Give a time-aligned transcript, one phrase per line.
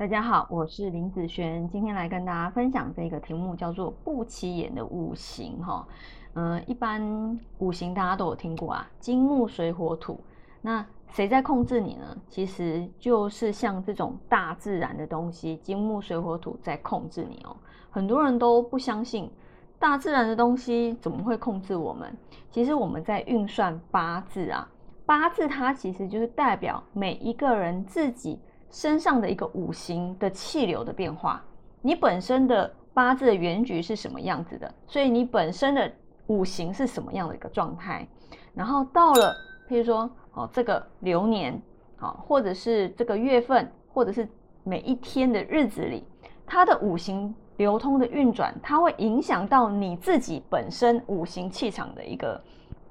[0.00, 5.86] 大家好，我是林子璇，今天来跟大家分享这个题目，叫做不起眼的五行哈。
[6.32, 10.18] 嗯，一般五行大家都有听过啊，金木水火土。
[10.62, 12.16] 那谁在控制你呢？
[12.30, 17.54] 其实就是像这种大自然的东西，金木水火土在控制你哦。
[17.90, 19.30] 很多人都不相信
[19.78, 22.10] 大自然的东西怎么会控制我们。
[22.50, 24.66] 其实我们在运算八字啊，
[25.04, 28.40] 八字它其实就是代表每一个人自己。
[28.70, 31.42] 身上的一个五行的气流的变化，
[31.82, 34.72] 你本身的八字的原局是什么样子的？
[34.86, 35.90] 所以你本身的
[36.28, 38.06] 五行是什么样的一个状态？
[38.54, 39.34] 然后到了，
[39.68, 41.60] 譬如说，哦，这个流年，
[41.96, 44.28] 好，或者是这个月份，或者是
[44.62, 46.04] 每一天的日子里，
[46.46, 52.40] 它的五行流通的运转，它会影响到你自己本身五行气场的一个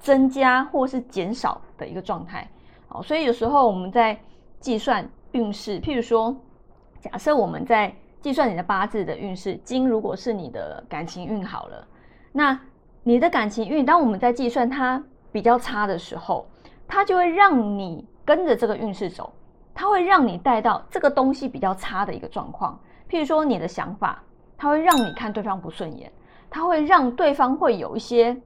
[0.00, 2.50] 增加或是减少的一个状态。
[2.88, 4.18] 好，所以有时候我们在
[4.58, 5.08] 计算。
[5.32, 6.34] 运势，譬如说，
[7.00, 11.86] 假设我们在计算你的八字的运势，金如果是你的感情运好了，
[12.32, 12.58] 那
[13.02, 16.46] 你的感情运，当我们在计算它比较差的时候，
[16.86, 19.32] 它就会让你跟着这个运势走，
[19.74, 22.78] 它会让你带到这个东西比较差的一个状况。
[23.08, 24.22] 譬如说，你的想法，
[24.56, 26.10] 它会让你看对方不顺眼，
[26.50, 28.36] 它会让对方会有一些，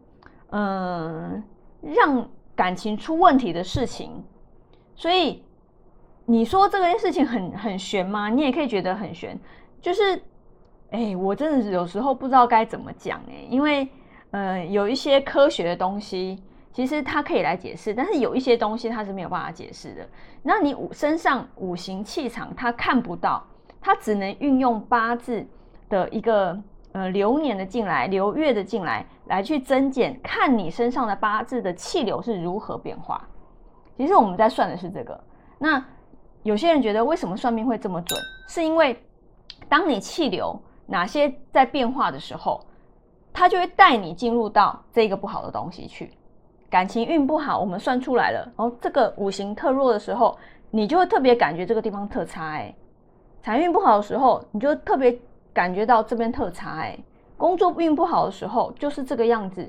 [0.51, 1.43] 嗯，
[1.81, 4.23] 让感情出问题的事情，
[4.95, 5.43] 所以。
[6.25, 8.29] 你说这个事情很很悬吗？
[8.29, 9.39] 你也可以觉得很悬，
[9.81, 10.23] 就是，
[10.91, 13.89] 哎，我真的有时候不知道该怎么讲哎，因为，
[14.31, 16.41] 呃，有一些科学的东西，
[16.73, 20.09] 其实它可以来解释，但是有一些东西它是没有办法解释的。
[20.45, 23.45] 那你五身上五行气场它看不到，
[23.81, 25.45] 它只能运用八字
[25.89, 26.57] 的一个
[26.93, 33.29] 呃流年的进来，流月的进来，来去增减，看你身上的八字的气流是如何变化。
[33.97, 35.21] 其实我们在算的是这个，
[35.59, 35.85] 那。
[36.43, 38.21] 有些人觉得为什么算命会这么准？
[38.49, 39.01] 是因为
[39.69, 42.61] 当你气流哪些在变化的时候，
[43.33, 46.13] 它就会带你进入到这个不好的东西去。
[46.69, 50.37] 感情运不好，我们算出来了，然后，这个五行特弱的时候，
[50.71, 52.75] 你就会特别感觉这个地方特差哎。
[53.43, 55.17] 财运不好的时候，你就特别
[55.53, 56.99] 感觉到这边特差哎。
[57.37, 59.69] 工作运不好的时候，就是这个样子。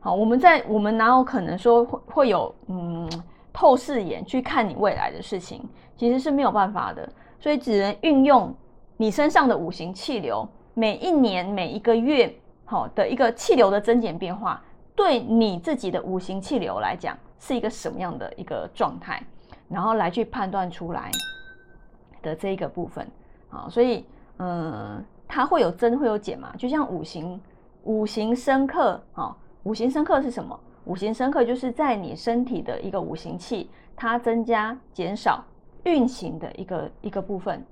[0.00, 3.10] 好，我们在我们哪有可能说会会有嗯？
[3.52, 5.62] 透视眼去看你未来的事情，
[5.96, 7.08] 其实是没有办法的，
[7.38, 8.54] 所以只能运用
[8.96, 14.62] 你身上的五行气流，每一年每一个月好的一个气流的增减变化，
[14.94, 19.22] 对你自己的五行气流来讲是一个什么样的一个状态，
[19.68, 21.10] 然后来去判断出来
[22.22, 23.06] 的这一个部分
[23.50, 24.06] 啊，所以
[24.38, 27.40] 嗯，它会有增会有减嘛，就像五行
[27.84, 30.58] 五行生克啊，五行生克是什么？
[30.84, 35.44] 五行生克就是在你身体的一个五行气，它增加、减少
[35.84, 37.64] 运行的一个一个部分。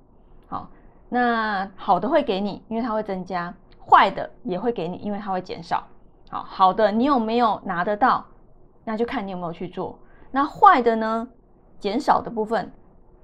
[0.47, 0.69] 好，
[1.09, 3.53] 那好的会给你，因为它会增加；
[3.85, 5.85] 坏的也会给你，因为它会减少。
[6.29, 8.25] 好，好的你有没有拿得到？
[8.85, 9.99] 那就看你有没有去做。
[10.31, 11.27] 那坏的呢？
[11.79, 12.71] 减少的部分，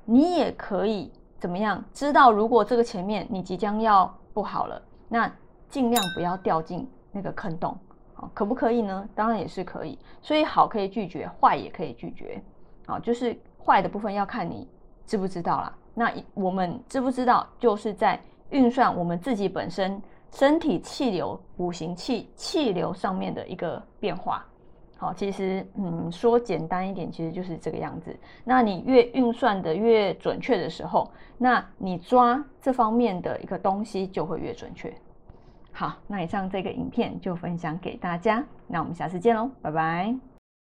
[0.03, 1.83] 你也可以怎么样？
[1.93, 5.31] 知道如果这个前面你即将要不好了，那
[5.69, 7.77] 尽量不要掉进那个坑洞。
[8.33, 9.07] 可不可以呢？
[9.13, 9.97] 当然也是可以。
[10.21, 12.41] 所以好可以拒绝，坏也可以拒绝。
[12.85, 14.67] 啊，就是坏的部分要看你
[15.05, 15.75] 知不知道啦。
[15.93, 18.19] 那我们知不知道，就是在
[18.51, 20.01] 运算我们自己本身
[20.31, 24.45] 身体气流、五行气气流上面的一个变化。
[24.99, 28.15] 好，其实嗯，说简单一点，其实就是这个样子。
[28.43, 34.91] 那你越运算的越准确的时候，那你抓这方面的一个东西就会越准确。
[35.79, 40.36] 好，那以上这个影片就分享给大家，那我们下次见喽，拜拜。